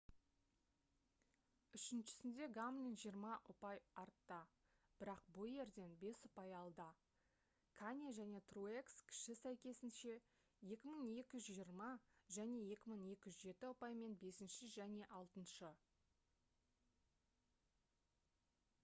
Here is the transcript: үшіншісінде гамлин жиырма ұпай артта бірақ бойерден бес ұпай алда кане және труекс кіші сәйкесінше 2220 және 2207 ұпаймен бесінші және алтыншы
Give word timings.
үшіншісінде 1.77 2.45
гамлин 2.57 2.95
жиырма 3.01 3.33
ұпай 3.53 3.81
артта 4.03 4.37
бірақ 5.01 5.25
бойерден 5.35 5.91
бес 6.03 6.21
ұпай 6.29 6.55
алда 6.61 6.87
кане 7.81 8.13
және 8.21 8.41
труекс 8.53 8.97
кіші 9.11 9.35
сәйкесінше 9.41 10.13
2220 10.69 12.05
және 12.39 12.63
2207 12.71 13.67
ұпаймен 13.75 14.15
бесінші 14.25 14.71
және 14.79 15.11
алтыншы 15.19 15.69